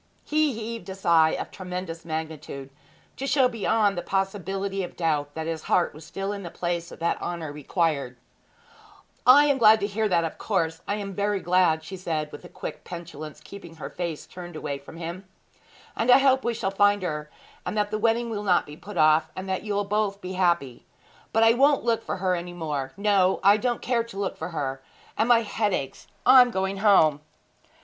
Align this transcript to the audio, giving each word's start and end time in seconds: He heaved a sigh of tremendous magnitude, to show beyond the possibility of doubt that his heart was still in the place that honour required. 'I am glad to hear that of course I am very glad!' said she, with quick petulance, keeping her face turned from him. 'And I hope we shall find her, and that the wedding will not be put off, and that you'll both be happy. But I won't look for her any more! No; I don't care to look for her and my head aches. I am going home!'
He 0.25 0.53
heaved 0.53 0.89
a 0.89 0.95
sigh 0.95 1.33
of 1.39 1.51
tremendous 1.51 2.03
magnitude, 2.05 2.71
to 3.17 3.27
show 3.27 3.47
beyond 3.47 3.95
the 3.95 4.01
possibility 4.01 4.81
of 4.83 4.95
doubt 4.95 5.35
that 5.35 5.45
his 5.45 5.65
heart 5.65 5.93
was 5.93 6.03
still 6.07 6.33
in 6.33 6.41
the 6.41 6.49
place 6.49 6.89
that 6.89 7.21
honour 7.21 7.51
required. 7.53 8.17
'I 9.27 9.45
am 9.45 9.57
glad 9.59 9.79
to 9.81 9.85
hear 9.85 10.09
that 10.09 10.23
of 10.23 10.39
course 10.39 10.81
I 10.87 10.95
am 10.95 11.13
very 11.13 11.39
glad!' 11.39 11.83
said 11.83 12.29
she, 12.29 12.31
with 12.31 12.51
quick 12.51 12.83
petulance, 12.83 13.41
keeping 13.41 13.75
her 13.75 13.91
face 13.91 14.25
turned 14.25 14.57
from 14.83 14.97
him. 14.97 15.27
'And 15.95 16.09
I 16.09 16.17
hope 16.17 16.43
we 16.43 16.55
shall 16.55 16.71
find 16.71 17.03
her, 17.03 17.29
and 17.63 17.77
that 17.77 17.91
the 17.91 17.99
wedding 17.99 18.31
will 18.31 18.41
not 18.43 18.65
be 18.65 18.75
put 18.75 18.97
off, 18.97 19.29
and 19.35 19.47
that 19.49 19.61
you'll 19.61 19.85
both 19.85 20.19
be 20.19 20.33
happy. 20.33 20.83
But 21.31 21.43
I 21.43 21.53
won't 21.53 21.83
look 21.83 22.03
for 22.03 22.17
her 22.17 22.33
any 22.33 22.53
more! 22.53 22.91
No; 22.97 23.39
I 23.43 23.57
don't 23.57 23.83
care 23.83 24.03
to 24.05 24.17
look 24.17 24.35
for 24.35 24.49
her 24.49 24.81
and 25.15 25.29
my 25.29 25.41
head 25.43 25.75
aches. 25.75 26.07
I 26.25 26.41
am 26.41 26.49
going 26.49 26.77
home!' 26.77 27.21